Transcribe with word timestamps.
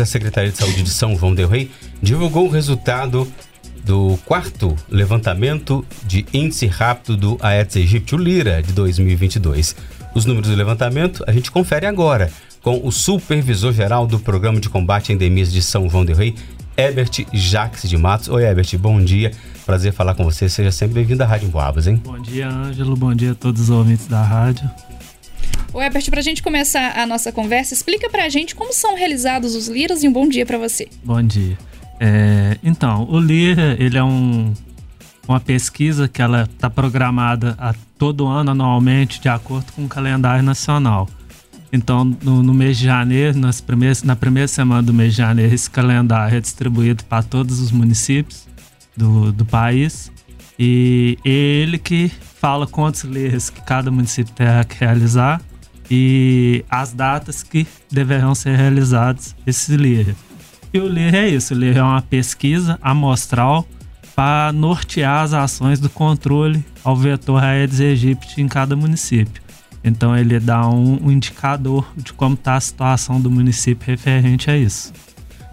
A 0.00 0.06
Secretaria 0.06 0.50
de 0.50 0.58
Saúde 0.58 0.82
de 0.82 0.90
São 0.90 1.16
João 1.16 1.34
del 1.34 1.48
Rei 1.48 1.70
divulgou 2.02 2.46
o 2.46 2.50
resultado 2.50 3.26
do 3.84 4.18
quarto 4.24 4.74
levantamento 4.88 5.84
de 6.04 6.26
índice 6.32 6.66
rápido 6.66 7.16
do 7.16 7.38
Aedes 7.40 7.76
aegypti, 7.76 8.14
o 8.14 8.18
Lira, 8.18 8.62
de 8.62 8.72
2022. 8.72 9.76
Os 10.14 10.24
números 10.24 10.50
do 10.50 10.56
levantamento 10.56 11.22
a 11.26 11.32
gente 11.32 11.50
confere 11.50 11.86
agora 11.86 12.30
com 12.62 12.84
o 12.84 12.90
supervisor-geral 12.90 14.06
do 14.06 14.18
Programa 14.18 14.58
de 14.58 14.68
Combate 14.68 15.12
a 15.12 15.14
Endemias 15.14 15.52
de 15.52 15.62
São 15.62 15.88
João 15.88 16.04
del 16.04 16.16
Rei, 16.16 16.34
Ebert 16.76 17.24
Jacques 17.32 17.88
de 17.88 17.96
Matos. 17.96 18.28
Oi, 18.28 18.44
Ebert, 18.44 18.76
bom 18.76 19.00
dia. 19.00 19.30
Prazer 19.64 19.92
falar 19.92 20.14
com 20.14 20.24
você. 20.24 20.48
Seja 20.48 20.72
sempre 20.72 20.94
bem-vindo 20.96 21.22
à 21.22 21.26
Rádio 21.26 21.46
Emboabas, 21.46 21.86
hein? 21.86 22.00
Bom 22.04 22.18
dia, 22.18 22.48
Ângelo. 22.48 22.96
Bom 22.96 23.14
dia 23.14 23.32
a 23.32 23.34
todos 23.34 23.62
os 23.62 23.70
ouvintes 23.70 24.06
da 24.06 24.20
rádio. 24.20 24.68
O 25.76 25.82
Ebert, 25.82 26.08
para 26.08 26.20
a 26.20 26.22
gente 26.22 26.42
começar 26.42 26.98
a 26.98 27.04
nossa 27.04 27.30
conversa, 27.30 27.74
explica 27.74 28.08
para 28.08 28.24
a 28.24 28.30
gente 28.30 28.54
como 28.54 28.72
são 28.72 28.96
realizados 28.96 29.54
os 29.54 29.68
liras 29.68 30.02
e 30.02 30.08
um 30.08 30.12
bom 30.12 30.26
dia 30.26 30.46
para 30.46 30.56
você. 30.56 30.88
Bom 31.04 31.22
dia. 31.22 31.58
É, 32.00 32.56
então, 32.64 33.06
o 33.10 33.20
LIRA, 33.20 33.76
ele 33.78 33.98
é 33.98 34.02
um, 34.02 34.54
uma 35.28 35.38
pesquisa 35.38 36.08
que 36.08 36.22
ela 36.22 36.44
está 36.44 36.70
programada 36.70 37.54
a 37.58 37.74
todo 37.98 38.26
ano, 38.26 38.52
anualmente, 38.52 39.20
de 39.20 39.28
acordo 39.28 39.70
com 39.72 39.84
o 39.84 39.88
calendário 39.88 40.42
nacional. 40.42 41.06
Então, 41.70 42.04
no, 42.22 42.42
no, 42.42 42.54
mês 42.54 42.78
de 42.78 42.86
janeiro, 42.86 43.36
nas 43.38 43.60
primeiras, 43.60 44.02
na 44.02 44.16
primeira 44.16 44.48
semana 44.48 44.82
do 44.82 44.94
mês 44.94 45.10
de 45.10 45.18
janeiro, 45.18 45.54
esse 45.54 45.68
calendário 45.68 46.38
é 46.38 46.40
distribuído 46.40 47.04
para 47.04 47.22
todos 47.22 47.60
os 47.60 47.70
municípios 47.70 48.48
do, 48.96 49.30
do 49.30 49.44
país. 49.44 50.10
E 50.58 51.18
ele 51.22 51.76
que 51.76 52.10
fala 52.40 52.66
quantos 52.66 53.04
leis 53.04 53.50
que 53.50 53.60
cada 53.60 53.90
município 53.90 54.32
tem 54.32 54.46
que 54.66 54.82
realizar 54.82 55.38
e 55.90 56.64
as 56.70 56.92
datas 56.92 57.42
que 57.42 57.66
deverão 57.90 58.34
ser 58.34 58.56
realizados 58.56 59.34
esses 59.46 59.74
LIR. 59.74 60.14
E 60.72 60.80
o 60.80 60.88
LIR 60.88 61.14
é 61.14 61.28
isso, 61.28 61.54
o 61.54 61.56
LIR 61.56 61.78
é 61.78 61.82
uma 61.82 62.02
pesquisa 62.02 62.78
amostral 62.82 63.66
para 64.14 64.52
nortear 64.52 65.22
as 65.22 65.34
ações 65.34 65.78
do 65.78 65.90
controle 65.90 66.64
ao 66.82 66.96
vetor 66.96 67.42
Aedes 67.42 67.80
aegypti 67.80 68.40
em 68.40 68.48
cada 68.48 68.74
município. 68.74 69.42
Então 69.84 70.16
ele 70.16 70.40
dá 70.40 70.68
um, 70.68 71.06
um 71.06 71.12
indicador 71.12 71.86
de 71.96 72.12
como 72.12 72.34
está 72.34 72.56
a 72.56 72.60
situação 72.60 73.20
do 73.20 73.30
município 73.30 73.86
referente 73.86 74.50
a 74.50 74.56
isso. 74.56 74.92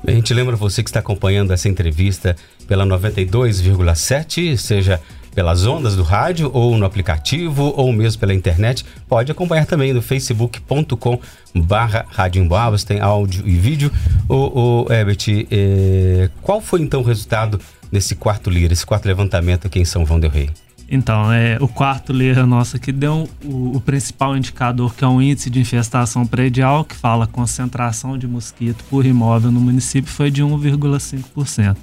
A 0.05 0.11
gente 0.11 0.33
lembra 0.33 0.55
você 0.55 0.81
que 0.81 0.89
está 0.89 0.99
acompanhando 0.99 1.51
essa 1.51 1.69
entrevista 1.69 2.35
pela 2.67 2.85
92,7, 2.85 4.57
seja 4.57 4.99
pelas 5.33 5.65
ondas 5.65 5.95
do 5.95 6.03
rádio 6.03 6.49
ou 6.53 6.77
no 6.77 6.85
aplicativo 6.85 7.73
ou 7.75 7.91
mesmo 7.91 8.19
pela 8.19 8.33
internet. 8.33 8.85
Pode 9.07 9.31
acompanhar 9.31 9.65
também 9.65 9.93
no 9.93 10.01
facebook.com 10.01 11.19
barra 11.55 12.05
Rádio 12.09 12.47
tem 12.85 12.99
áudio 12.99 13.47
e 13.47 13.55
vídeo. 13.55 13.91
O, 14.27 14.85
o 14.85 14.93
Herbert, 14.93 15.45
eh, 15.51 16.29
qual 16.41 16.61
foi 16.61 16.81
então 16.81 17.01
o 17.01 17.03
resultado 17.03 17.59
desse 17.91 18.15
quarto 18.15 18.49
Lira, 18.49 18.73
esse 18.73 18.85
quarto 18.85 19.05
levantamento 19.05 19.67
aqui 19.67 19.79
em 19.79 19.85
São 19.85 20.05
João 20.05 20.19
del 20.19 20.29
Rei? 20.29 20.49
Então, 20.89 21.31
é, 21.31 21.57
o 21.59 21.67
quarto 21.67 22.11
leira 22.11 22.45
nosso 22.45 22.75
aqui 22.75 22.91
deu 22.91 23.27
o, 23.43 23.77
o, 23.77 23.81
principal 23.81 24.35
indicador, 24.35 24.93
que 24.93 25.03
é 25.03 25.07
o 25.07 25.21
índice 25.21 25.49
de 25.49 25.59
infestação 25.59 26.25
predial, 26.25 26.83
que 26.83 26.95
fala 26.95 27.25
concentração 27.25 28.17
de 28.17 28.27
mosquito 28.27 28.83
por 28.89 29.05
imóvel 29.05 29.51
no 29.51 29.59
município, 29.59 30.11
foi 30.11 30.29
de 30.29 30.43
1,5%. 30.43 31.77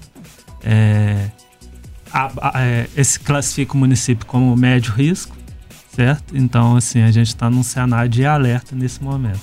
É, 0.63 1.31
é, 2.55 2.87
esse 2.97 3.19
classifica 3.21 3.75
o 3.75 3.77
município 3.77 4.27
como 4.27 4.55
médio 4.57 4.93
risco, 4.93 5.37
certo? 5.95 6.37
Então, 6.37 6.77
assim, 6.77 7.03
a 7.03 7.11
gente 7.11 7.29
está 7.29 7.49
num 7.49 7.63
cenário 7.63 8.11
de 8.11 8.25
alerta 8.25 8.75
nesse 8.75 9.03
momento. 9.03 9.41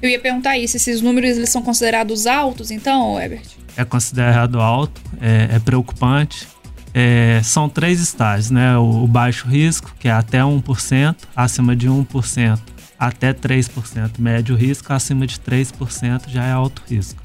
Eu 0.00 0.08
ia 0.08 0.20
perguntar 0.20 0.56
isso, 0.56 0.76
esses 0.76 1.02
números 1.02 1.36
eles 1.36 1.50
são 1.50 1.62
considerados 1.62 2.26
altos, 2.26 2.70
então, 2.70 3.20
Herbert? 3.20 3.42
É 3.76 3.84
considerado 3.84 4.60
alto, 4.60 5.00
é, 5.20 5.56
é 5.56 5.58
preocupante 5.58 6.48
é, 6.92 7.40
são 7.42 7.68
três 7.68 8.00
estágios, 8.00 8.50
né? 8.50 8.76
O, 8.76 9.04
o, 9.04 9.06
baixo 9.06 9.46
risco, 9.46 9.94
que 9.98 10.08
é 10.08 10.12
até 10.12 10.40
1%, 10.40 11.16
acima 11.34 11.76
de 11.76 11.88
1%, 11.88 12.58
até 12.98 13.32
3%. 13.32 14.18
Médio 14.18 14.56
risco, 14.56 14.92
acima 14.92 15.26
de 15.26 15.38
3% 15.38 16.28
já 16.28 16.44
é 16.44 16.52
alto 16.52 16.82
risco. 16.88 17.22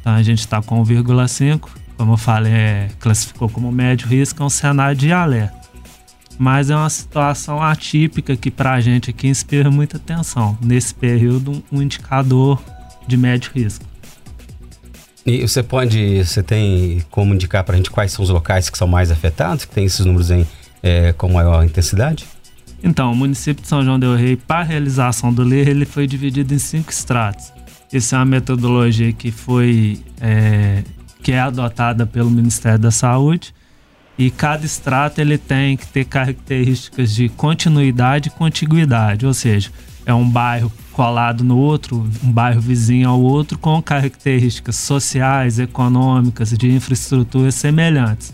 Então 0.00 0.12
a 0.12 0.22
gente 0.22 0.40
está 0.40 0.60
com 0.60 0.82
1,5%, 0.84 1.68
como 1.96 2.12
eu 2.12 2.16
falei, 2.16 2.52
é, 2.52 2.88
classificou 2.98 3.48
como 3.48 3.72
médio 3.72 4.08
risco, 4.08 4.42
é 4.42 4.46
um 4.46 4.50
cenário 4.50 4.96
de 4.96 5.12
alerta. 5.12 5.56
Mas 6.38 6.68
é 6.68 6.76
uma 6.76 6.90
situação 6.90 7.62
atípica 7.62 8.36
que 8.36 8.50
para 8.50 8.72
a 8.72 8.80
gente 8.80 9.10
aqui 9.10 9.26
inspira 9.26 9.70
muita 9.70 9.96
atenção. 9.96 10.56
Nesse 10.60 10.94
período, 10.94 11.62
um 11.72 11.80
indicador 11.80 12.62
de 13.06 13.16
médio 13.16 13.52
risco. 13.54 13.84
E 15.24 15.40
você 15.46 15.62
pode, 15.62 16.24
você 16.24 16.42
tem 16.42 17.02
como 17.10 17.34
indicar 17.34 17.64
para 17.64 17.74
a 17.74 17.76
gente 17.76 17.90
quais 17.90 18.12
são 18.12 18.22
os 18.22 18.30
locais 18.30 18.70
que 18.70 18.78
são 18.78 18.86
mais 18.86 19.10
afetados, 19.10 19.64
que 19.64 19.74
tem 19.74 19.84
esses 19.84 20.04
números 20.04 20.30
em, 20.30 20.46
é, 20.82 21.12
com 21.14 21.32
maior 21.32 21.64
intensidade? 21.64 22.26
Então, 22.82 23.10
o 23.10 23.16
município 23.16 23.62
de 23.62 23.68
São 23.68 23.82
João 23.82 23.98
del 23.98 24.14
Rei, 24.14 24.36
para 24.36 24.60
a 24.60 24.62
realização 24.62 25.32
do 25.32 25.42
LER, 25.42 25.68
ele 25.68 25.84
foi 25.84 26.06
dividido 26.06 26.54
em 26.54 26.58
cinco 26.58 26.92
estratos. 26.92 27.52
Essa 27.92 28.16
é 28.16 28.18
uma 28.20 28.24
metodologia 28.24 29.12
que 29.12 29.32
foi 29.32 29.98
é, 30.20 30.84
que 31.26 31.32
é 31.32 31.40
adotada 31.40 32.06
pelo 32.06 32.30
Ministério 32.30 32.78
da 32.78 32.92
Saúde 32.92 33.52
e 34.16 34.30
cada 34.30 34.64
extrato 34.64 35.20
ele 35.20 35.36
tem 35.36 35.76
que 35.76 35.84
ter 35.84 36.04
características 36.04 37.12
de 37.12 37.28
continuidade 37.28 38.28
e 38.28 38.30
contiguidade, 38.30 39.26
ou 39.26 39.34
seja, 39.34 39.72
é 40.06 40.14
um 40.14 40.30
bairro 40.30 40.72
colado 40.92 41.42
no 41.42 41.58
outro, 41.58 42.08
um 42.22 42.30
bairro 42.30 42.60
vizinho 42.60 43.08
ao 43.08 43.20
outro, 43.20 43.58
com 43.58 43.82
características 43.82 44.76
sociais, 44.76 45.58
econômicas, 45.58 46.50
de 46.50 46.70
infraestrutura 46.70 47.50
semelhantes. 47.50 48.32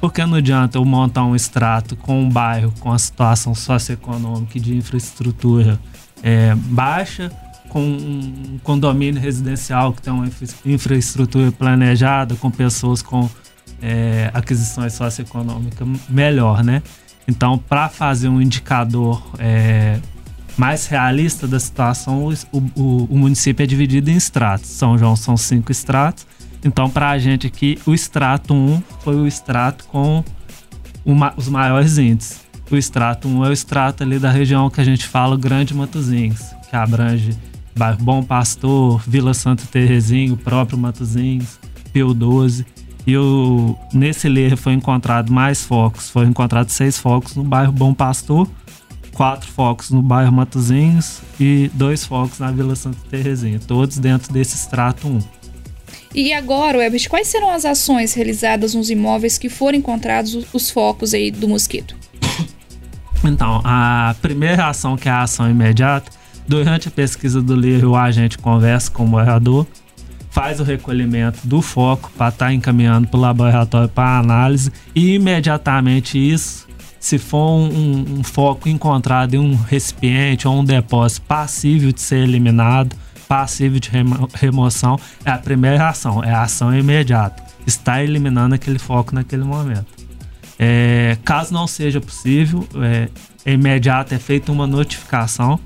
Porque 0.00 0.24
não 0.24 0.36
adianta 0.38 0.78
eu 0.78 0.86
montar 0.86 1.26
um 1.26 1.36
extrato 1.36 1.96
com 1.96 2.18
um 2.18 2.30
bairro 2.30 2.72
com 2.80 2.90
a 2.90 2.98
situação 2.98 3.54
socioeconômica 3.54 4.56
e 4.56 4.60
de 4.60 4.74
infraestrutura 4.74 5.78
é, 6.22 6.54
baixa, 6.54 7.30
com 7.72 7.80
um 7.80 8.60
condomínio 8.62 9.18
residencial 9.18 9.94
que 9.94 10.02
tem 10.02 10.12
uma 10.12 10.28
infraestrutura 10.66 11.50
planejada, 11.50 12.34
com 12.34 12.50
pessoas 12.50 13.00
com 13.00 13.30
é, 13.80 14.30
aquisições 14.34 14.92
socioeconômicas 14.92 15.88
melhor, 16.06 16.62
né? 16.62 16.82
Então, 17.26 17.56
para 17.56 17.88
fazer 17.88 18.28
um 18.28 18.42
indicador 18.42 19.22
é, 19.38 19.98
mais 20.54 20.86
realista 20.86 21.48
da 21.48 21.58
situação, 21.58 22.26
o, 22.52 22.58
o, 22.58 23.04
o, 23.10 23.16
município 23.16 23.64
é 23.64 23.66
dividido 23.66 24.10
em 24.10 24.16
estratos. 24.16 24.68
São 24.68 24.98
João 24.98 25.16
são 25.16 25.34
cinco 25.34 25.72
estratos. 25.72 26.26
Então, 26.62 26.90
para 26.90 27.08
a 27.08 27.18
gente 27.18 27.46
aqui, 27.46 27.78
o 27.86 27.94
extrato 27.94 28.52
1 28.52 28.82
foi 29.00 29.16
o 29.16 29.26
extrato 29.26 29.84
com 29.86 30.22
uma, 31.06 31.32
os 31.38 31.48
maiores 31.48 31.96
índices. 31.96 32.42
O 32.70 32.76
extrato 32.76 33.28
1 33.28 33.46
é 33.46 33.48
o 33.48 33.52
extrato 33.52 34.02
ali 34.02 34.18
da 34.18 34.30
região 34.30 34.68
que 34.68 34.80
a 34.80 34.84
gente 34.84 35.06
fala 35.06 35.38
Grande 35.38 35.72
Matozinhos, 35.72 36.42
que 36.68 36.76
abrange 36.76 37.34
bairro 37.76 38.02
Bom 38.02 38.22
Pastor, 38.22 39.02
Vila 39.06 39.34
Santa 39.34 39.64
Terezinha, 39.66 40.32
o 40.32 40.36
próprio 40.36 40.78
Matozinhos, 40.78 41.58
Pio 41.92 42.12
12. 42.14 42.66
E 43.06 43.16
o, 43.16 43.76
nesse 43.92 44.28
ler 44.28 44.56
foi 44.56 44.74
encontrado 44.74 45.32
mais 45.32 45.64
focos, 45.64 46.08
foram 46.08 46.30
encontrados 46.30 46.72
seis 46.74 46.98
focos 46.98 47.34
no 47.34 47.42
bairro 47.42 47.72
Bom 47.72 47.92
Pastor, 47.92 48.48
quatro 49.12 49.50
focos 49.50 49.90
no 49.90 50.00
bairro 50.00 50.32
Matozinhos 50.32 51.20
e 51.40 51.70
dois 51.74 52.04
focos 52.04 52.38
na 52.38 52.50
Vila 52.52 52.76
Santa 52.76 52.98
Terezinha, 53.10 53.58
todos 53.58 53.98
dentro 53.98 54.32
desse 54.32 54.54
extrato 54.54 55.08
1. 55.08 55.18
E 56.14 56.32
agora, 56.32 56.78
Webert, 56.78 57.08
quais 57.08 57.26
serão 57.26 57.50
as 57.50 57.64
ações 57.64 58.12
realizadas 58.12 58.74
nos 58.74 58.90
imóveis 58.90 59.38
que 59.38 59.48
forem 59.48 59.80
encontrados 59.80 60.46
os 60.52 60.70
focos 60.70 61.14
aí 61.14 61.30
do 61.30 61.48
mosquito? 61.48 61.96
Então, 63.24 63.62
a 63.64 64.14
primeira 64.20 64.68
ação, 64.68 64.96
que 64.96 65.08
é 65.08 65.12
a 65.12 65.22
ação 65.22 65.48
imediata, 65.48 66.10
durante 66.46 66.88
a 66.88 66.90
pesquisa 66.90 67.40
do 67.40 67.54
livro, 67.54 67.90
o 67.90 67.96
agente 67.96 68.38
conversa 68.38 68.90
com 68.90 69.04
o 69.04 69.08
morador, 69.08 69.66
faz 70.30 70.60
o 70.60 70.64
recolhimento 70.64 71.40
do 71.44 71.60
foco 71.60 72.10
para 72.16 72.28
estar 72.28 72.46
tá 72.46 72.52
encaminhando 72.52 73.06
para 73.08 73.18
o 73.18 73.20
laboratório 73.20 73.88
para 73.88 74.18
análise 74.18 74.72
e 74.94 75.14
imediatamente 75.14 76.18
isso 76.18 76.66
se 77.02 77.18
for 77.18 77.58
um, 77.58 78.18
um, 78.18 78.22
foco 78.22 78.68
encontrado 78.68 79.34
em 79.34 79.38
um 79.38 79.56
recipiente 79.56 80.46
ou 80.46 80.60
um 80.60 80.64
depósito 80.64 81.26
passível 81.26 81.90
de 81.90 82.00
ser 82.00 82.18
eliminado, 82.18 82.96
passível 83.26 83.80
de 83.80 83.90
remo 83.90 84.28
remoção, 84.32 84.96
é 85.24 85.32
a 85.32 85.36
primeira 85.36 85.88
ação, 85.88 86.22
é 86.22 86.32
a 86.32 86.42
ação 86.42 86.72
imediata. 86.72 87.42
Está 87.66 88.04
eliminando 88.04 88.54
aquele 88.54 88.78
foco 88.78 89.16
naquele 89.16 89.42
momento. 89.42 89.86
É, 90.56 91.18
caso 91.24 91.52
não 91.52 91.66
seja 91.66 92.00
possível, 92.00 92.64
é, 92.76 93.08
imediato 93.50 94.14
é 94.14 94.18
feita 94.20 94.52
uma 94.52 94.66
notificação 94.68 95.58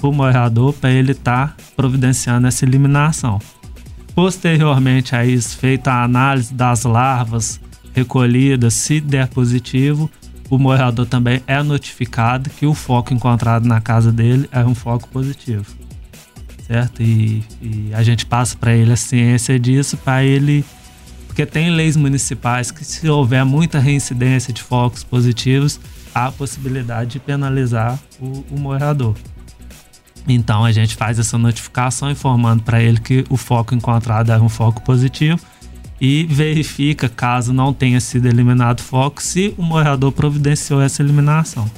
para 0.00 0.08
o 0.08 0.12
morador 0.12 0.72
para 0.72 0.90
ele 0.90 1.12
estar 1.12 1.48
tá 1.48 1.56
providenciando 1.76 2.46
essa 2.46 2.64
eliminação. 2.64 3.38
Posteriormente 4.14 5.14
a 5.14 5.24
isso, 5.24 5.56
feita 5.56 5.92
a 5.92 6.04
análise 6.04 6.52
das 6.52 6.84
larvas 6.84 7.60
recolhidas, 7.92 8.74
se 8.74 9.00
der 9.00 9.28
positivo, 9.28 10.10
o 10.48 10.58
morador 10.58 11.06
também 11.06 11.42
é 11.46 11.62
notificado 11.62 12.50
que 12.50 12.66
o 12.66 12.74
foco 12.74 13.14
encontrado 13.14 13.66
na 13.66 13.80
casa 13.80 14.10
dele 14.10 14.48
é 14.50 14.64
um 14.64 14.74
foco 14.74 15.08
positivo. 15.08 15.64
certo? 16.66 17.02
E, 17.02 17.44
e 17.62 17.90
a 17.94 18.02
gente 18.02 18.26
passa 18.26 18.56
para 18.56 18.74
ele 18.74 18.92
a 18.92 18.96
ciência 18.96 19.58
disso, 19.58 19.96
para 19.96 20.24
ele. 20.24 20.64
Porque 21.26 21.46
tem 21.46 21.70
leis 21.70 21.96
municipais 21.96 22.72
que, 22.72 22.84
se 22.84 23.08
houver 23.08 23.44
muita 23.44 23.78
reincidência 23.78 24.52
de 24.52 24.62
focos 24.62 25.04
positivos, 25.04 25.78
há 26.12 26.26
a 26.26 26.32
possibilidade 26.32 27.12
de 27.12 27.20
penalizar 27.20 27.96
o, 28.20 28.44
o 28.50 28.58
morador. 28.58 29.14
Então 30.28 30.64
a 30.64 30.72
gente 30.72 30.94
faz 30.94 31.18
essa 31.18 31.36
notificação 31.38 32.10
informando 32.10 32.62
para 32.62 32.82
ele 32.82 33.00
que 33.00 33.24
o 33.28 33.36
foco 33.36 33.74
encontrado 33.74 34.30
é 34.30 34.40
um 34.40 34.48
foco 34.48 34.82
positivo 34.82 35.40
e 36.00 36.24
verifica 36.24 37.08
caso 37.08 37.52
não 37.52 37.72
tenha 37.72 38.00
sido 38.00 38.26
eliminado 38.26 38.80
foco 38.80 39.22
se 39.22 39.54
o 39.58 39.62
morador 39.62 40.12
providenciou 40.12 40.80
essa 40.80 41.02
eliminação, 41.02 41.70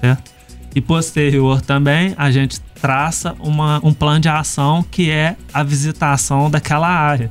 certo? 0.00 0.30
E 0.74 0.80
posterior 0.80 1.60
também 1.60 2.14
a 2.16 2.30
gente 2.30 2.60
traça 2.80 3.34
uma, 3.40 3.80
um 3.84 3.92
plano 3.92 4.20
de 4.20 4.28
ação 4.28 4.84
que 4.88 5.10
é 5.10 5.36
a 5.52 5.62
visitação 5.62 6.50
daquela 6.50 6.88
área. 6.88 7.28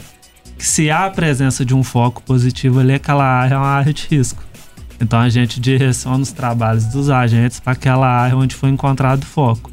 Que 0.58 0.68
se 0.68 0.92
há 0.92 1.06
a 1.06 1.10
presença 1.10 1.64
de 1.64 1.74
um 1.74 1.82
foco 1.82 2.22
positivo 2.22 2.80
ali, 2.80 2.94
aquela 2.94 3.24
área 3.24 3.56
é 3.56 3.58
uma 3.58 3.68
área 3.68 3.94
de 3.94 4.08
risco. 4.10 4.44
Então 5.00 5.20
a 5.20 5.30
gente 5.30 5.62
direciona 5.62 6.22
os 6.22 6.34
trabalhos 6.34 6.86
dos 6.86 7.10
agentes 7.10 7.62
para 7.62 7.74
aquela 7.74 8.08
área 8.08 8.36
onde 8.36 8.54
foi 8.54 8.70
encontrado 8.70 9.24
o 9.24 9.26
foco. 9.26 9.72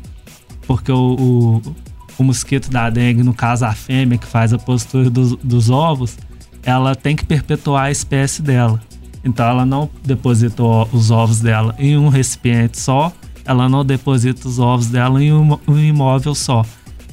Porque 0.66 0.90
o, 0.90 1.16
o, 1.18 1.62
o, 2.18 2.24
mosquito 2.24 2.70
da 2.70 2.90
dengue, 2.90 3.22
no 3.22 3.32
caso 3.32 3.64
a 3.64 3.72
fêmea 3.72 4.18
que 4.18 4.26
faz 4.26 4.52
a 4.52 4.58
postura 4.58 5.08
dos, 5.08 5.36
dos 5.36 5.70
ovos, 5.70 6.18
ela 6.62 6.94
tem 6.94 7.14
que 7.14 7.24
perpetuar 7.24 7.84
a 7.84 7.90
espécie 7.90 8.42
dela. 8.42 8.80
Então 9.24 9.46
ela 9.46 9.64
não 9.64 9.88
deposita 10.04 10.62
os 10.62 11.10
ovos 11.10 11.40
dela 11.40 11.74
em 11.78 11.96
um 11.96 12.08
recipiente 12.08 12.78
só, 12.78 13.12
ela 13.44 13.68
não 13.68 13.84
deposita 13.84 14.48
os 14.48 14.58
ovos 14.58 14.88
dela 14.88 15.22
em 15.22 15.32
um, 15.32 15.58
um 15.66 15.78
imóvel 15.78 16.34
só. 16.34 16.64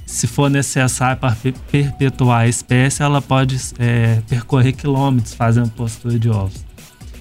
Se 0.06 0.28
for 0.28 0.50
necessário 0.50 1.20
para 1.20 1.36
perpetuar 1.72 2.42
a 2.42 2.48
espécie, 2.48 3.02
ela 3.02 3.22
pode 3.22 3.60
é, 3.80 4.22
percorrer 4.28 4.74
quilômetros 4.74 5.34
fazendo 5.34 5.70
postura 5.72 6.20
de 6.20 6.30
ovos. 6.30 6.64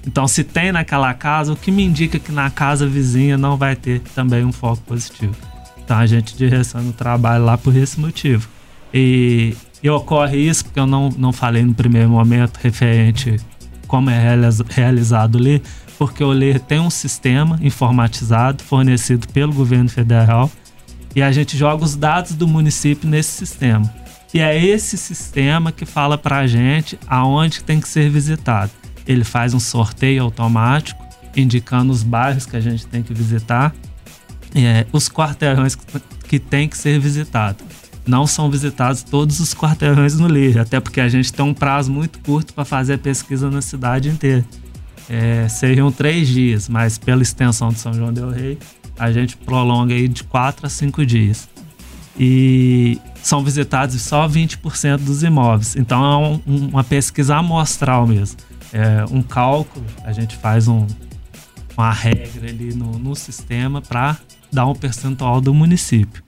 Então, 0.05 0.27
se 0.27 0.43
tem 0.43 0.71
naquela 0.71 1.13
casa, 1.13 1.53
o 1.53 1.55
que 1.55 1.71
me 1.71 1.83
indica 1.83 2.19
que 2.19 2.31
na 2.31 2.49
casa 2.49 2.85
vizinha 2.85 3.37
não 3.37 3.55
vai 3.55 3.75
ter 3.75 4.01
também 4.13 4.43
um 4.43 4.51
foco 4.51 4.81
positivo. 4.83 5.35
Então, 5.83 5.97
a 5.97 6.05
gente 6.05 6.35
direciona 6.35 6.89
o 6.89 6.93
trabalho 6.93 7.43
lá 7.43 7.57
por 7.57 7.75
esse 7.75 7.99
motivo. 7.99 8.47
E, 8.93 9.55
e 9.81 9.89
ocorre 9.89 10.37
isso 10.37 10.65
porque 10.65 10.79
eu 10.79 10.87
não, 10.87 11.09
não 11.09 11.33
falei 11.33 11.63
no 11.63 11.73
primeiro 11.73 12.09
momento 12.09 12.57
referente 12.57 13.37
como 13.87 14.09
é 14.09 14.35
realizado 14.69 15.37
ali, 15.37 15.61
porque 15.97 16.23
o 16.23 16.31
LER 16.31 16.59
tem 16.59 16.79
um 16.79 16.89
sistema 16.89 17.59
informatizado 17.61 18.63
fornecido 18.63 19.27
pelo 19.27 19.53
governo 19.53 19.89
federal 19.89 20.49
e 21.15 21.21
a 21.21 21.31
gente 21.31 21.55
joga 21.55 21.83
os 21.83 21.95
dados 21.95 22.33
do 22.33 22.47
município 22.47 23.07
nesse 23.07 23.31
sistema. 23.31 23.93
E 24.33 24.39
é 24.39 24.57
esse 24.63 24.97
sistema 24.97 25.71
que 25.71 25.85
fala 25.85 26.17
para 26.17 26.39
a 26.39 26.47
gente 26.47 26.97
aonde 27.07 27.63
tem 27.63 27.79
que 27.79 27.87
ser 27.87 28.09
visitado. 28.09 28.71
Ele 29.05 29.23
faz 29.23 29.53
um 29.53 29.59
sorteio 29.59 30.23
automático, 30.23 31.03
indicando 31.35 31.91
os 31.91 32.01
bairros 32.01 32.45
que 32.45 32.57
a 32.57 32.59
gente 32.59 32.87
tem 32.87 33.03
que 33.03 33.13
visitar, 33.13 33.75
é, 34.55 34.85
os 34.91 35.09
quarteirões 35.09 35.75
que 36.27 36.39
tem 36.39 36.67
que 36.67 36.77
ser 36.77 36.99
visitado. 36.99 37.63
Não 38.05 38.27
são 38.27 38.51
visitados 38.51 39.01
todos 39.01 39.39
os 39.39 39.53
quarteirões 39.53 40.19
no 40.19 40.27
LIR, 40.27 40.59
até 40.59 40.79
porque 40.79 40.99
a 40.99 41.07
gente 41.07 41.31
tem 41.31 41.45
um 41.45 41.53
prazo 41.53 41.91
muito 41.91 42.19
curto 42.19 42.53
para 42.53 42.65
fazer 42.65 42.93
a 42.95 42.97
pesquisa 42.97 43.49
na 43.49 43.61
cidade 43.61 44.09
inteira 44.09 44.45
é, 45.09 45.47
seriam 45.47 45.91
três 45.91 46.27
dias, 46.27 46.69
mas 46.69 46.97
pela 46.97 47.21
extensão 47.21 47.69
de 47.69 47.79
São 47.79 47.93
João 47.93 48.13
del 48.13 48.29
Rei, 48.29 48.57
a 48.97 49.11
gente 49.11 49.35
prolonga 49.37 49.93
aí 49.93 50.07
de 50.07 50.23
quatro 50.23 50.65
a 50.65 50.69
cinco 50.69 51.05
dias. 51.05 51.49
E 52.17 52.99
são 53.21 53.43
visitados 53.43 53.99
só 54.01 54.27
20% 54.27 54.97
dos 54.97 55.23
imóveis. 55.23 55.75
Então 55.75 56.03
é 56.03 56.17
um, 56.17 56.67
uma 56.67 56.83
pesquisa 56.83 57.37
amostral 57.37 58.05
mesmo. 58.05 58.37
É 58.71 59.05
um 59.11 59.21
cálculo, 59.21 59.85
a 60.03 60.11
gente 60.11 60.35
faz 60.37 60.67
um, 60.67 60.85
uma 61.77 61.91
regra 61.91 62.47
ali 62.47 62.73
no, 62.73 62.97
no 62.99 63.15
sistema 63.15 63.81
para 63.81 64.17
dar 64.51 64.67
um 64.67 64.75
percentual 64.75 65.41
do 65.41 65.53
município. 65.53 66.23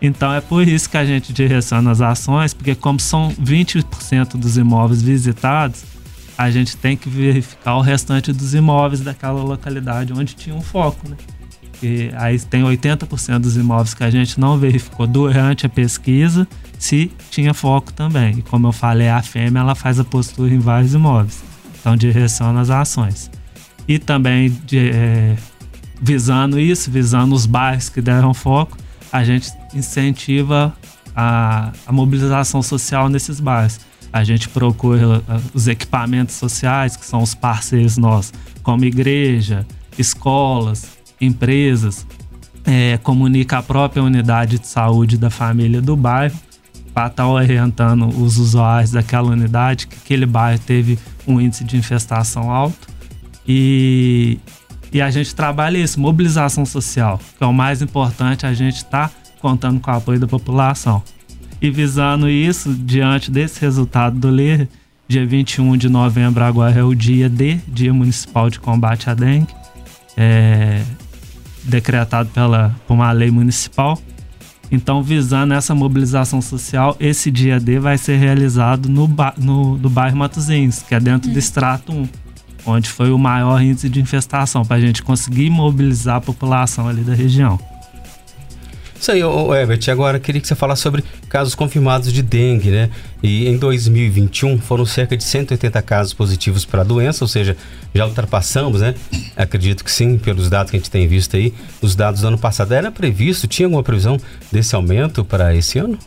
Então 0.00 0.32
é 0.32 0.40
por 0.40 0.66
isso 0.66 0.90
que 0.90 0.96
a 0.96 1.04
gente 1.04 1.32
direciona 1.32 1.90
as 1.90 2.00
ações, 2.00 2.52
porque 2.52 2.74
como 2.74 2.98
são 2.98 3.30
20% 3.30 4.36
dos 4.36 4.56
imóveis 4.56 5.00
visitados, 5.00 5.84
a 6.36 6.50
gente 6.50 6.76
tem 6.76 6.96
que 6.96 7.08
verificar 7.08 7.76
o 7.76 7.80
restante 7.80 8.32
dos 8.32 8.52
imóveis 8.52 9.00
daquela 9.00 9.42
localidade 9.42 10.12
onde 10.12 10.34
tinha 10.34 10.54
um 10.54 10.60
foco, 10.60 11.08
né? 11.08 11.16
E 11.82 12.10
aí 12.14 12.38
tem 12.38 12.62
80% 12.62 13.38
dos 13.38 13.56
imóveis 13.56 13.94
que 13.94 14.04
a 14.04 14.10
gente 14.10 14.38
não 14.38 14.56
verificou 14.56 15.06
durante 15.06 15.66
a 15.66 15.68
pesquisa 15.68 16.46
se 16.78 17.10
tinha 17.30 17.52
foco 17.54 17.92
também. 17.92 18.38
E 18.38 18.42
como 18.42 18.68
eu 18.68 18.72
falei, 18.72 19.08
a 19.08 19.22
fêmea 19.22 19.60
ela 19.60 19.74
faz 19.74 19.98
a 19.98 20.04
postura 20.04 20.52
em 20.52 20.58
vários 20.58 20.94
imóveis. 20.94 21.42
Então 21.78 21.96
direciona 21.96 22.60
as 22.60 22.70
ações. 22.70 23.30
E 23.86 23.98
também 23.98 24.50
de, 24.64 24.90
é, 24.90 25.36
visando 26.00 26.58
isso, 26.58 26.90
visando 26.90 27.34
os 27.34 27.46
bairros 27.46 27.88
que 27.88 28.00
deram 28.00 28.32
foco, 28.34 28.76
a 29.12 29.22
gente 29.24 29.52
incentiva 29.74 30.74
a, 31.14 31.72
a 31.86 31.92
mobilização 31.92 32.62
social 32.62 33.08
nesses 33.08 33.40
bairros. 33.40 33.80
A 34.12 34.24
gente 34.24 34.48
procura 34.48 35.22
ah, 35.28 35.40
os 35.54 35.68
equipamentos 35.68 36.34
sociais, 36.34 36.96
que 36.96 37.06
são 37.06 37.22
os 37.22 37.34
parceiros 37.34 37.96
nossos, 37.96 38.32
como 38.62 38.84
igreja, 38.84 39.66
escolas, 39.98 40.98
empresas, 41.20 42.06
é, 42.64 42.98
comunica 42.98 43.58
a 43.58 43.62
própria 43.62 44.02
unidade 44.02 44.58
de 44.58 44.66
saúde 44.66 45.16
da 45.16 45.30
família 45.30 45.80
do 45.80 45.96
bairro 45.96 46.36
para 46.92 47.06
estar 47.06 47.24
tá 47.24 47.28
orientando 47.28 48.06
os 48.08 48.38
usuários 48.38 48.90
daquela 48.90 49.30
unidade 49.30 49.86
que 49.86 49.96
aquele 49.96 50.26
bairro 50.26 50.60
teve 50.60 50.98
um 51.26 51.40
índice 51.40 51.64
de 51.64 51.76
infestação 51.76 52.50
alto 52.50 52.88
e, 53.46 54.38
e 54.92 55.00
a 55.00 55.10
gente 55.10 55.34
trabalha 55.34 55.78
isso, 55.78 56.00
mobilização 56.00 56.64
social, 56.64 57.20
que 57.38 57.42
é 57.42 57.46
o 57.46 57.52
mais 57.52 57.82
importante, 57.82 58.46
a 58.46 58.54
gente 58.54 58.76
está 58.76 59.10
contando 59.40 59.80
com 59.80 59.90
o 59.90 59.94
apoio 59.94 60.20
da 60.20 60.26
população. 60.26 61.02
E 61.60 61.70
visando 61.70 62.28
isso, 62.28 62.72
diante 62.74 63.30
desse 63.30 63.60
resultado 63.60 64.18
do 64.18 64.28
LER, 64.28 64.68
dia 65.06 65.26
21 65.26 65.76
de 65.76 65.88
novembro 65.88 66.42
agora 66.42 66.80
é 66.80 66.82
o 66.82 66.94
dia 66.94 67.28
D, 67.28 67.60
Dia 67.68 67.92
Municipal 67.92 68.50
de 68.50 68.58
Combate 68.58 69.08
à 69.08 69.14
Dengue, 69.14 69.54
é, 70.16 70.82
decretado 71.64 72.28
pela, 72.30 72.74
por 72.86 72.94
uma 72.94 73.12
lei 73.12 73.30
municipal. 73.30 74.00
Então, 74.70 75.02
visando 75.02 75.52
essa 75.52 75.74
mobilização 75.74 76.40
social, 76.40 76.96
esse 76.98 77.30
dia 77.30 77.60
D 77.60 77.78
vai 77.78 77.98
ser 77.98 78.16
realizado 78.16 78.88
no, 78.88 79.06
no, 79.36 79.76
no 79.76 79.90
bairro 79.90 80.16
Matozinhos, 80.16 80.80
que 80.82 80.94
é 80.94 81.00
dentro 81.00 81.30
do 81.30 81.38
extrato 81.38 81.92
1, 81.92 82.08
onde 82.64 82.88
foi 82.88 83.10
o 83.10 83.18
maior 83.18 83.60
índice 83.62 83.88
de 83.88 84.00
infestação, 84.00 84.64
para 84.64 84.76
a 84.76 84.80
gente 84.80 85.02
conseguir 85.02 85.50
mobilizar 85.50 86.16
a 86.16 86.20
população 86.20 86.88
ali 86.88 87.02
da 87.02 87.14
região. 87.14 87.58
Isso 89.02 89.10
aí, 89.10 89.24
ô 89.24 89.52
Ebert, 89.52 89.90
agora 89.90 90.20
queria 90.20 90.40
que 90.40 90.46
você 90.46 90.54
falasse 90.54 90.80
sobre 90.80 91.02
casos 91.28 91.56
confirmados 91.56 92.12
de 92.12 92.22
dengue, 92.22 92.70
né? 92.70 92.88
E 93.20 93.48
em 93.48 93.56
2021 93.56 94.60
foram 94.60 94.86
cerca 94.86 95.16
de 95.16 95.24
180 95.24 95.82
casos 95.82 96.14
positivos 96.14 96.64
para 96.64 96.82
a 96.82 96.84
doença, 96.84 97.24
ou 97.24 97.28
seja, 97.28 97.56
já 97.92 98.06
ultrapassamos, 98.06 98.80
né? 98.80 98.94
Acredito 99.36 99.82
que 99.82 99.90
sim, 99.90 100.16
pelos 100.18 100.48
dados 100.48 100.70
que 100.70 100.76
a 100.76 100.78
gente 100.78 100.88
tem 100.88 101.08
visto 101.08 101.36
aí. 101.36 101.52
Os 101.80 101.96
dados 101.96 102.20
do 102.20 102.28
ano 102.28 102.38
passado 102.38 102.74
era 102.74 102.92
previsto, 102.92 103.48
tinha 103.48 103.66
alguma 103.66 103.82
previsão 103.82 104.16
desse 104.52 104.72
aumento 104.76 105.24
para 105.24 105.52
esse 105.52 105.80
ano? 105.80 105.98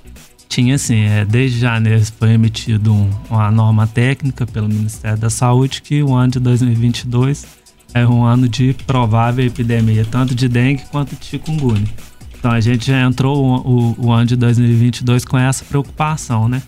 Tinha 0.55 0.77
sim, 0.77 1.01
é, 1.01 1.25
desde 1.25 1.59
janeiro 1.59 2.01
foi 2.17 2.31
emitido 2.31 2.93
um, 2.93 3.09
uma 3.29 3.51
norma 3.51 3.85
técnica 3.85 4.47
pelo 4.47 4.69
Ministério 4.69 5.17
da 5.17 5.29
Saúde 5.29 5.81
que 5.81 6.01
o 6.01 6.13
ano 6.13 6.31
de 6.31 6.39
2022 6.39 7.45
é 7.93 8.07
um 8.07 8.23
ano 8.23 8.47
de 8.47 8.73
provável 8.87 9.45
epidemia, 9.45 10.07
tanto 10.09 10.33
de 10.33 10.47
dengue 10.47 10.83
quanto 10.89 11.13
de 11.13 11.25
chikungunya. 11.25 11.85
Então 12.39 12.51
a 12.51 12.61
gente 12.61 12.87
já 12.87 13.01
entrou 13.01 13.45
o, 13.45 13.95
o, 13.99 14.05
o 14.05 14.11
ano 14.13 14.27
de 14.27 14.37
2022 14.37 15.25
com 15.25 15.37
essa 15.37 15.65
preocupação, 15.65 16.47
né? 16.47 16.61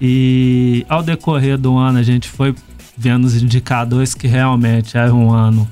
E 0.00 0.86
ao 0.88 1.02
decorrer 1.02 1.58
do 1.58 1.76
ano 1.76 1.98
a 1.98 2.04
gente 2.04 2.28
foi 2.28 2.54
vendo 2.96 3.24
os 3.24 3.34
indicadores 3.34 4.14
que 4.14 4.28
realmente 4.28 4.96
era 4.96 5.12
um 5.12 5.32
ano 5.32 5.68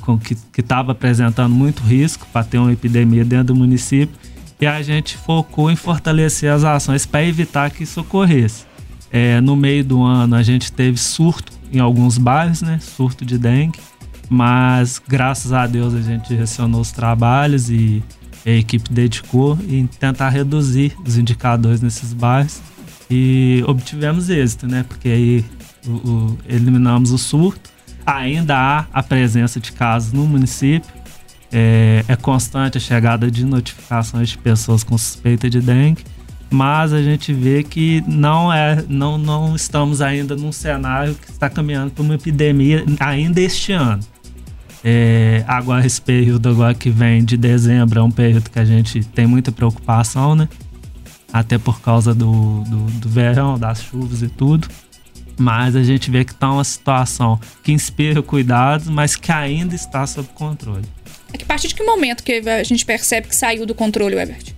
com 0.00 0.18
que 0.18 0.34
estava 0.56 0.92
apresentando 0.92 1.54
muito 1.54 1.82
risco 1.82 2.26
para 2.32 2.42
ter 2.42 2.56
uma 2.56 2.72
epidemia 2.72 3.22
dentro 3.22 3.48
do 3.48 3.54
município 3.54 4.16
e 4.60 4.66
a 4.66 4.82
gente 4.82 5.16
focou 5.16 5.70
em 5.70 5.76
fortalecer 5.76 6.50
as 6.50 6.64
ações 6.64 7.04
para 7.04 7.24
evitar 7.24 7.70
que 7.70 7.82
isso 7.82 8.00
ocorresse. 8.00 8.64
É, 9.10 9.40
no 9.40 9.54
meio 9.54 9.84
do 9.84 10.02
ano 10.02 10.34
a 10.34 10.42
gente 10.42 10.72
teve 10.72 10.98
surto 10.98 11.52
em 11.72 11.78
alguns 11.78 12.18
bairros, 12.18 12.62
né? 12.62 12.78
Surto 12.80 13.24
de 13.24 13.38
dengue, 13.38 13.78
mas 14.28 15.00
graças 15.06 15.52
a 15.52 15.66
Deus 15.66 15.94
a 15.94 16.00
gente 16.00 16.28
direcionou 16.28 16.80
os 16.80 16.90
trabalhos 16.90 17.70
e 17.70 18.02
a 18.44 18.50
equipe 18.50 18.92
dedicou 18.92 19.58
em 19.68 19.86
tentar 19.86 20.28
reduzir 20.28 20.96
os 21.04 21.16
indicadores 21.16 21.80
nesses 21.80 22.12
bairros 22.12 22.60
e 23.10 23.62
obtivemos 23.66 24.30
êxito, 24.30 24.66
né? 24.66 24.84
Porque 24.88 25.08
aí 25.08 25.44
o, 25.86 25.90
o, 25.90 26.38
eliminamos 26.48 27.10
o 27.10 27.18
surto. 27.18 27.70
Ainda 28.04 28.56
há 28.56 28.86
a 28.92 29.02
presença 29.02 29.58
de 29.58 29.72
casos 29.72 30.12
no 30.12 30.26
município. 30.26 30.90
É, 31.52 32.04
é, 32.08 32.16
constante 32.16 32.76
a 32.76 32.80
chegada 32.80 33.30
de 33.30 33.44
notificações 33.44 34.30
de 34.30 34.38
pessoas 34.38 34.82
com 34.82 34.98
suspeita 34.98 35.48
de 35.48 35.60
dengue, 35.60 36.02
mas 36.50 36.92
a 36.92 37.02
gente 37.02 37.32
vê 37.32 37.62
que 37.62 38.02
não 38.06 38.52
é, 38.52 38.84
não, 38.88 39.16
não 39.16 39.54
estamos 39.54 40.00
ainda 40.00 40.34
num 40.36 40.52
cenário 40.52 41.14
que 41.14 41.30
está 41.30 41.48
caminhando 41.48 41.92
para 41.92 42.02
uma 42.02 42.14
epidemia 42.14 42.84
ainda 43.00 43.40
este 43.40 43.72
ano. 43.72 44.00
É, 44.84 45.44
agora 45.48 45.84
esse 45.84 46.00
período 46.00 46.48
agora 46.48 46.72
que 46.72 46.90
vem 46.90 47.24
de 47.24 47.36
dezembro 47.36 47.98
é 47.98 48.02
um 48.02 48.10
período 48.10 48.50
que 48.50 48.58
a 48.58 48.64
gente 48.64 49.02
tem 49.02 49.26
muita 49.26 49.50
preocupação, 49.50 50.36
né? 50.36 50.48
Até 51.32 51.58
por 51.58 51.80
causa 51.80 52.14
do, 52.14 52.62
do, 52.62 52.84
do 53.00 53.08
verão, 53.08 53.58
das 53.58 53.82
chuvas 53.82 54.22
e 54.22 54.28
tudo. 54.28 54.68
Mas 55.38 55.74
a 55.74 55.82
gente 55.82 56.10
vê 56.10 56.24
que 56.24 56.32
está 56.32 56.50
uma 56.52 56.64
situação 56.64 57.38
que 57.62 57.72
inspira 57.72 58.22
cuidados, 58.22 58.88
mas 58.88 59.16
que 59.16 59.32
ainda 59.32 59.74
está 59.74 60.06
sob 60.06 60.28
controle. 60.34 60.86
A 61.32 61.44
partir 61.46 61.68
de 61.68 61.74
que 61.74 61.82
momento 61.82 62.22
que 62.22 62.42
a 62.48 62.62
gente 62.62 62.84
percebe 62.84 63.28
que 63.28 63.36
saiu 63.36 63.66
do 63.66 63.74
controle, 63.74 64.16
Ebert? 64.16 64.54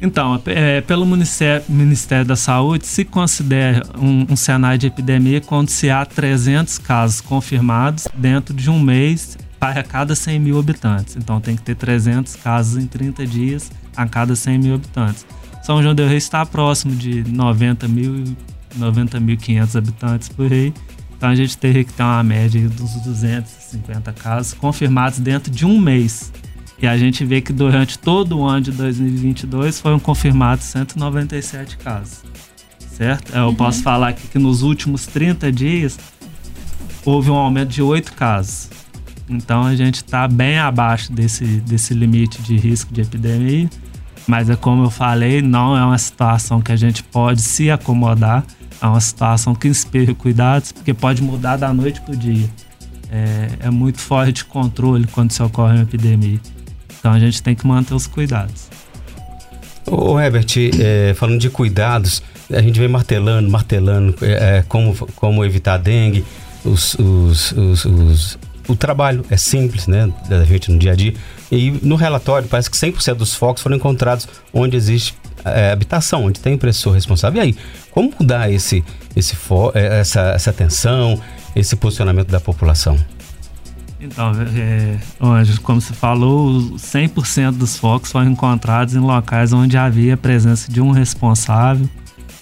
Então, 0.00 0.42
é, 0.46 0.80
pelo 0.80 1.06
Ministério, 1.06 1.64
Ministério, 1.68 2.24
da 2.24 2.34
Saúde, 2.34 2.86
se 2.86 3.04
considera 3.04 3.82
um, 3.96 4.26
um, 4.32 4.36
cenário 4.36 4.76
de 4.76 4.88
epidemia 4.88 5.40
quando 5.40 5.68
se 5.68 5.90
há 5.90 6.04
300 6.04 6.78
casos 6.78 7.20
confirmados 7.20 8.08
dentro 8.12 8.52
de 8.52 8.68
um 8.68 8.80
mês 8.80 9.38
para 9.60 9.84
cada 9.84 10.16
100 10.16 10.40
mil 10.40 10.58
habitantes. 10.58 11.14
Então, 11.14 11.40
tem 11.40 11.54
que 11.54 11.62
ter 11.62 11.76
300 11.76 12.34
casos 12.34 12.82
em 12.82 12.86
30 12.88 13.24
dias 13.24 13.70
a 13.96 14.04
cada 14.04 14.34
100 14.34 14.58
mil 14.58 14.74
habitantes. 14.74 15.24
São 15.62 15.80
João 15.80 15.94
del 15.94 16.08
Rei 16.08 16.18
está 16.18 16.44
próximo 16.44 16.96
de 16.96 17.22
90 17.22 17.86
mil, 17.86 18.24
90.500 18.76 19.78
habitantes 19.78 20.28
por 20.28 20.52
aí. 20.52 20.74
Então, 21.22 21.30
a 21.30 21.36
gente 21.36 21.56
teria 21.56 21.84
que 21.84 21.92
ter 21.92 22.02
uma 22.02 22.20
média 22.24 22.68
dos 22.68 22.94
250 22.94 24.12
casos 24.12 24.54
confirmados 24.54 25.20
dentro 25.20 25.52
de 25.52 25.64
um 25.64 25.80
mês. 25.80 26.32
E 26.80 26.84
a 26.84 26.98
gente 26.98 27.24
vê 27.24 27.40
que 27.40 27.52
durante 27.52 27.96
todo 27.96 28.40
o 28.40 28.44
ano 28.44 28.62
de 28.62 28.72
2022 28.72 29.78
foram 29.78 30.00
confirmados 30.00 30.64
197 30.64 31.76
casos. 31.76 32.24
Certo? 32.78 33.36
Eu 33.36 33.46
uhum. 33.46 33.54
posso 33.54 33.84
falar 33.84 34.08
aqui 34.08 34.26
que 34.26 34.38
nos 34.40 34.62
últimos 34.62 35.06
30 35.06 35.52
dias 35.52 35.96
houve 37.04 37.30
um 37.30 37.36
aumento 37.36 37.68
de 37.68 37.82
8 37.82 38.14
casos. 38.14 38.68
Então 39.28 39.62
a 39.62 39.76
gente 39.76 39.98
está 39.98 40.26
bem 40.26 40.58
abaixo 40.58 41.12
desse, 41.12 41.44
desse 41.44 41.94
limite 41.94 42.42
de 42.42 42.56
risco 42.56 42.92
de 42.92 43.00
epidemia. 43.00 43.70
Mas 44.26 44.50
é 44.50 44.56
como 44.56 44.82
eu 44.82 44.90
falei, 44.90 45.40
não 45.40 45.76
é 45.76 45.84
uma 45.84 45.98
situação 45.98 46.60
que 46.60 46.72
a 46.72 46.76
gente 46.76 47.00
pode 47.04 47.42
se 47.42 47.70
acomodar. 47.70 48.44
É 48.82 48.86
uma 48.86 49.00
situação 49.00 49.54
que 49.54 49.68
inspira 49.68 50.12
cuidados, 50.12 50.72
porque 50.72 50.92
pode 50.92 51.22
mudar 51.22 51.56
da 51.56 51.72
noite 51.72 52.00
para 52.00 52.14
o 52.14 52.16
dia. 52.16 52.50
É, 53.08 53.66
é 53.66 53.70
muito 53.70 54.00
fora 54.00 54.32
de 54.32 54.44
controle 54.44 55.06
quando 55.06 55.30
se 55.30 55.40
ocorre 55.40 55.74
uma 55.74 55.82
epidemia. 55.82 56.40
Então 56.98 57.12
a 57.12 57.18
gente 57.20 57.40
tem 57.40 57.54
que 57.54 57.64
manter 57.64 57.94
os 57.94 58.08
cuidados. 58.08 58.68
Ô 59.86 60.18
Herbert, 60.18 60.46
é, 60.80 61.14
falando 61.14 61.38
de 61.38 61.48
cuidados, 61.48 62.22
a 62.50 62.60
gente 62.60 62.78
vem 62.78 62.88
martelando, 62.88 63.48
martelando 63.48 64.16
é, 64.20 64.58
é, 64.58 64.64
como, 64.66 64.94
como 65.14 65.44
evitar 65.44 65.76
dengue, 65.76 66.24
os, 66.64 66.94
os, 66.94 67.52
os, 67.52 67.84
os, 67.84 68.38
o 68.66 68.74
trabalho 68.74 69.24
é 69.30 69.36
simples, 69.36 69.86
né, 69.86 70.12
da 70.28 70.44
gente 70.44 70.72
no 70.72 70.78
dia 70.78 70.92
a 70.92 70.94
dia. 70.96 71.14
E 71.50 71.70
no 71.82 71.94
relatório 71.94 72.48
parece 72.48 72.70
que 72.70 72.76
100% 72.76 73.14
dos 73.14 73.34
focos 73.34 73.62
foram 73.62 73.76
encontrados 73.76 74.28
onde 74.52 74.76
existe 74.76 75.14
é, 75.44 75.72
habitação, 75.72 76.24
onde 76.24 76.40
tem 76.40 76.54
impressor 76.54 76.94
responsável. 76.94 77.42
E 77.42 77.46
aí, 77.46 77.56
como 77.90 78.12
mudar 78.18 78.50
esse, 78.50 78.84
esse 79.14 79.36
é, 79.74 80.00
essa, 80.00 80.20
essa 80.32 80.50
atenção, 80.50 81.20
esse 81.54 81.76
posicionamento 81.76 82.28
da 82.28 82.40
população? 82.40 82.98
Então, 84.00 84.32
é, 84.56 84.98
como 85.62 85.80
você 85.80 85.92
falou, 85.92 86.72
100% 86.72 87.52
dos 87.52 87.76
focos 87.76 88.10
foram 88.10 88.32
encontrados 88.32 88.94
em 88.94 88.98
locais 88.98 89.52
onde 89.52 89.76
havia 89.76 90.14
a 90.14 90.16
presença 90.16 90.70
de 90.70 90.80
um 90.80 90.90
responsável, 90.90 91.88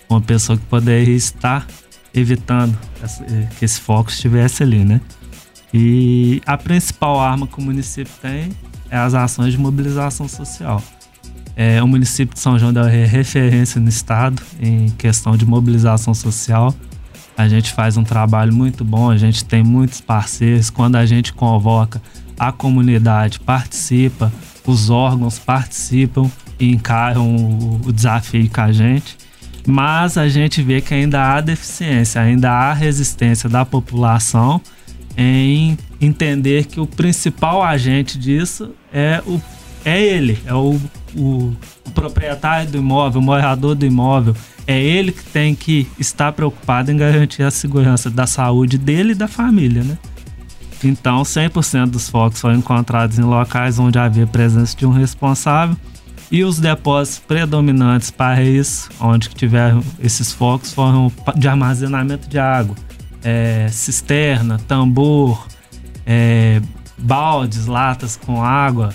uma 0.08 0.22
pessoa 0.22 0.56
que 0.56 0.64
poderia 0.64 1.14
estar 1.14 1.66
evitando 2.14 2.76
é, 3.02 3.46
que 3.58 3.64
esse 3.64 3.78
foco 3.78 4.10
estivesse 4.10 4.62
ali, 4.62 4.84
né? 4.84 5.00
E 5.72 6.40
a 6.46 6.56
principal 6.56 7.20
arma 7.20 7.46
que 7.46 7.58
o 7.58 7.62
município 7.62 8.12
tem 8.20 8.50
é 8.90 8.96
as 8.96 9.14
ações 9.14 9.52
de 9.52 9.58
mobilização 9.58 10.26
social. 10.26 10.82
É, 11.56 11.82
o 11.82 11.86
município 11.86 12.34
de 12.34 12.40
São 12.40 12.58
João 12.58 12.72
da 12.72 12.90
é 12.90 13.04
referência 13.04 13.80
no 13.80 13.88
estado 13.88 14.42
em 14.60 14.88
questão 14.90 15.36
de 15.36 15.44
mobilização 15.44 16.14
social. 16.14 16.74
A 17.36 17.48
gente 17.48 17.72
faz 17.72 17.96
um 17.96 18.04
trabalho 18.04 18.52
muito 18.52 18.84
bom, 18.84 19.10
a 19.10 19.16
gente 19.16 19.44
tem 19.44 19.62
muitos 19.62 20.00
parceiros. 20.00 20.70
Quando 20.70 20.96
a 20.96 21.06
gente 21.06 21.32
convoca, 21.32 22.00
a 22.38 22.52
comunidade 22.52 23.40
participa, 23.40 24.32
os 24.66 24.90
órgãos 24.90 25.38
participam 25.38 26.30
e 26.58 26.70
encaram 26.70 27.36
o, 27.36 27.80
o 27.86 27.92
desafio 27.92 28.48
com 28.50 28.60
a 28.60 28.72
gente. 28.72 29.16
Mas 29.66 30.16
a 30.16 30.28
gente 30.28 30.62
vê 30.62 30.80
que 30.80 30.94
ainda 30.94 31.34
há 31.34 31.40
deficiência, 31.40 32.20
ainda 32.20 32.50
há 32.50 32.72
resistência 32.72 33.48
da 33.48 33.64
população 33.64 34.60
em 35.16 35.76
entender 36.00 36.64
que 36.66 36.80
o 36.80 36.86
principal 36.86 37.62
agente 37.62 38.18
disso 38.18 38.74
é, 38.92 39.22
o, 39.26 39.40
é 39.84 40.00
ele, 40.00 40.38
é 40.44 40.54
o, 40.54 40.80
o, 41.16 41.56
proprietário 41.94 42.70
do 42.70 42.78
imóvel, 42.78 43.20
o 43.20 43.24
morador 43.24 43.74
do 43.74 43.84
imóvel, 43.84 44.34
é 44.66 44.80
ele 44.80 45.12
que 45.12 45.24
tem 45.24 45.54
que 45.54 45.86
estar 45.98 46.32
preocupado 46.32 46.90
em 46.90 46.96
garantir 46.96 47.42
a 47.42 47.50
segurança 47.50 48.10
da 48.10 48.26
saúde 48.26 48.78
dele 48.78 49.12
e 49.12 49.14
da 49.14 49.26
família, 49.26 49.82
né? 49.82 49.98
Então, 50.82 51.22
100% 51.22 51.90
dos 51.90 52.08
focos 52.08 52.40
foram 52.40 52.56
encontrados 52.56 53.18
em 53.18 53.22
locais 53.22 53.78
onde 53.78 53.98
havia 53.98 54.26
presença 54.26 54.76
de 54.76 54.86
um 54.86 54.90
responsável 54.90 55.76
e 56.30 56.44
os 56.44 56.58
depósitos 56.58 57.18
predominantes 57.18 58.10
para 58.10 58.42
isso, 58.42 58.88
onde 59.00 59.28
tiveram 59.30 59.82
esses 60.02 60.32
focos, 60.32 60.72
foram 60.72 61.12
de 61.36 61.48
armazenamento 61.48 62.28
de 62.28 62.38
água, 62.38 62.76
é, 63.22 63.68
cisterna, 63.68 64.58
tambor, 64.66 65.46
é, 66.06 66.62
baldes, 66.96 67.66
latas 67.66 68.16
com 68.16 68.42
água 68.42 68.90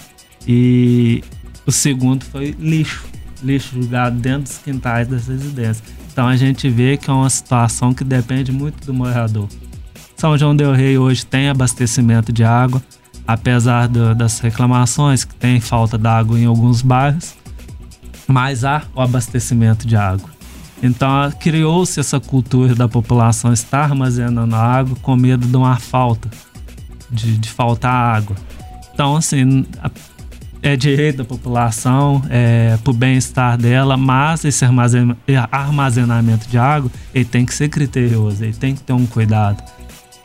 e 0.48 1.24
o 1.66 1.72
segundo 1.72 2.24
foi 2.26 2.56
lixo 2.60 3.16
lixo 3.44 3.82
jogado 3.82 4.18
dentro 4.18 4.44
dos 4.44 4.58
quintais 4.58 5.08
das 5.08 5.28
residências. 5.28 5.84
Então 6.12 6.28
a 6.28 6.36
gente 6.36 6.70
vê 6.70 6.98
que 6.98 7.10
é 7.10 7.14
uma 7.14 7.30
situação 7.30 7.94
que 7.94 8.04
depende 8.04 8.52
muito 8.52 8.86
do 8.86 8.94
morador. 8.94 9.48
São 10.16 10.38
João 10.38 10.56
del 10.56 10.74
Rei 10.74 10.98
hoje 10.98 11.26
tem 11.26 11.50
abastecimento 11.50 12.32
de 12.32 12.44
água, 12.44 12.82
apesar 13.28 13.88
do, 13.88 14.16
das 14.16 14.40
reclamações 14.40 15.24
que 15.26 15.36
tem 15.36 15.60
falta 15.60 15.98
de 15.98 16.08
água 16.08 16.40
em 16.40 16.46
alguns 16.46 16.82
bairros, 16.82 17.36
mas 18.28 18.64
há 18.64 18.84
o 18.96 19.02
abastecimento 19.02 19.86
de 19.86 19.96
água. 19.96 20.30
Então 20.82 21.10
criou-se 21.40 22.00
essa 22.00 22.20
cultura 22.20 22.74
da 22.74 22.88
população 22.88 23.52
estar 23.52 23.84
armazenando 23.84 24.56
água 24.56 24.96
com 25.02 25.16
medo 25.16 25.46
de 25.46 25.56
uma 25.58 25.78
falta, 25.78 26.30
de, 27.12 27.38
de 27.38 27.50
faltar 27.50 28.16
água. 28.16 28.36
Então, 28.94 29.18
assim, 29.18 29.66
é 30.66 30.76
direito 30.76 31.18
da 31.18 31.24
população, 31.24 32.24
é, 32.28 32.76
para 32.84 32.90
o 32.90 32.94
bem-estar 32.94 33.56
dela, 33.56 33.96
mas 33.96 34.44
esse 34.44 34.66
armazenamento 35.52 36.50
de 36.50 36.58
água 36.58 36.90
ele 37.14 37.24
tem 37.24 37.46
que 37.46 37.54
ser 37.54 37.70
criterioso, 37.70 38.44
ele 38.44 38.54
tem 38.54 38.74
que 38.74 38.82
ter 38.82 38.92
um 38.92 39.06
cuidado. 39.06 39.64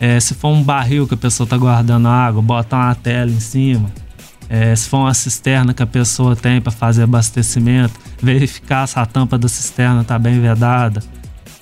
É, 0.01 0.19
se 0.19 0.33
for 0.33 0.49
um 0.49 0.63
barril 0.63 1.07
que 1.07 1.13
a 1.13 1.17
pessoa 1.17 1.45
está 1.45 1.59
guardando 1.59 2.09
água, 2.09 2.41
bota 2.41 2.75
uma 2.75 2.95
tela 2.95 3.31
em 3.31 3.39
cima. 3.39 3.91
É, 4.49 4.75
se 4.75 4.89
for 4.89 5.01
uma 5.01 5.13
cisterna 5.13 5.75
que 5.75 5.83
a 5.83 5.87
pessoa 5.87 6.35
tem 6.35 6.59
para 6.59 6.73
fazer 6.73 7.03
abastecimento, 7.03 8.01
verificar 8.21 8.87
se 8.87 8.99
a 8.99 9.05
tampa 9.05 9.37
da 9.37 9.47
cisterna 9.47 10.01
está 10.01 10.19
bem 10.19 10.41
vedada. 10.41 11.03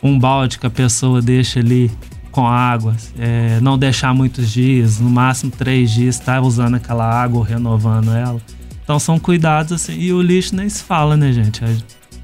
Um 0.00 0.16
balde 0.16 0.56
que 0.56 0.68
a 0.68 0.70
pessoa 0.70 1.20
deixa 1.20 1.58
ali 1.58 1.90
com 2.30 2.46
água, 2.46 2.94
é, 3.18 3.58
não 3.60 3.76
deixar 3.76 4.14
muitos 4.14 4.52
dias, 4.52 5.00
no 5.00 5.10
máximo 5.10 5.50
três 5.50 5.90
dias, 5.90 6.14
estar 6.14 6.34
tá 6.34 6.40
usando 6.40 6.76
aquela 6.76 7.04
água 7.04 7.38
ou 7.38 7.44
renovando 7.44 8.12
ela. 8.12 8.40
Então 8.88 8.98
são 8.98 9.18
cuidados 9.18 9.70
assim. 9.70 10.00
E 10.00 10.14
o 10.14 10.22
lixo 10.22 10.56
nem 10.56 10.66
se 10.66 10.82
fala, 10.82 11.14
né, 11.14 11.30
gente? 11.30 11.62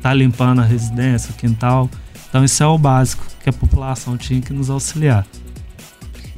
Tá 0.00 0.14
limpando 0.14 0.62
a 0.62 0.64
residência, 0.64 1.30
o 1.30 1.34
quintal. 1.34 1.90
Então 2.26 2.42
isso 2.42 2.62
é 2.62 2.66
o 2.66 2.78
básico 2.78 3.22
que 3.42 3.50
a 3.50 3.52
população 3.52 4.16
tinha 4.16 4.40
que 4.40 4.50
nos 4.50 4.70
auxiliar. 4.70 5.26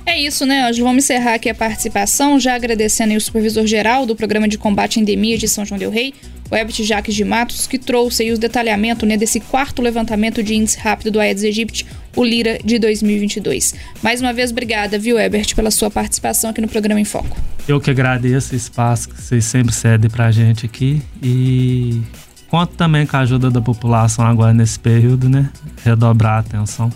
É 0.07 0.17
isso, 0.17 0.47
né, 0.47 0.69
Anjo? 0.69 0.85
Vamos 0.85 1.03
encerrar 1.03 1.35
aqui 1.35 1.51
a 1.51 1.55
participação, 1.55 2.39
já 2.39 2.55
agradecendo 2.55 3.13
o 3.13 3.21
supervisor-geral 3.21 4.07
do 4.07 4.15
Programa 4.15 4.47
de 4.47 4.57
Combate 4.57 5.01
à 5.01 5.03
Endemia 5.03 5.37
de 5.37 5.49
São 5.49 5.65
João 5.65 5.81
del 5.81 5.91
Rei, 5.91 6.15
o 6.49 6.55
Herbert 6.55 6.77
Jacques 6.85 7.13
de 7.13 7.25
Matos, 7.25 7.67
que 7.67 7.77
trouxe 7.77 8.31
os 8.31 8.39
detalhamentos 8.39 9.07
né, 9.07 9.17
desse 9.17 9.41
quarto 9.41 9.83
levantamento 9.83 10.45
de 10.45 10.55
índice 10.55 10.79
rápido 10.79 11.11
do 11.11 11.19
Aedes 11.19 11.43
aegypti, 11.43 11.85
o 12.15 12.23
Lira 12.23 12.57
de 12.65 12.79
2022. 12.79 13.75
Mais 14.01 14.21
uma 14.21 14.33
vez, 14.33 14.53
obrigada, 14.53 14.97
viu, 14.97 15.19
Herbert, 15.19 15.57
pela 15.57 15.73
sua 15.73 15.91
participação 15.91 16.51
aqui 16.51 16.61
no 16.61 16.69
programa 16.69 17.01
em 17.01 17.05
Foco. 17.05 17.37
Eu 17.67 17.81
que 17.81 17.91
agradeço 17.91 18.55
o 18.55 18.57
espaço 18.57 19.09
que 19.09 19.21
vocês 19.21 19.45
sempre 19.45 19.75
cedem 19.75 20.09
para 20.09 20.27
a 20.27 20.31
gente 20.31 20.67
aqui 20.67 21.03
e 21.21 22.01
conto 22.49 22.77
também 22.77 23.05
com 23.07 23.17
a 23.17 23.21
ajuda 23.21 23.51
da 23.51 23.61
população 23.61 24.25
agora 24.25 24.55
nesse 24.55 24.79
período, 24.79 25.29
né? 25.29 25.51
Redobrar 25.85 26.35
a 26.35 26.39
atenção. 26.39 26.93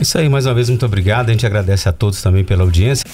Isso 0.00 0.16
aí, 0.16 0.30
mais 0.30 0.46
uma 0.46 0.54
vez, 0.54 0.70
muito 0.70 0.86
obrigado. 0.86 1.28
A 1.28 1.32
gente 1.32 1.44
agradece 1.44 1.86
a 1.86 1.92
todos 1.92 2.22
também 2.22 2.42
pela 2.42 2.62
audiência. 2.62 3.04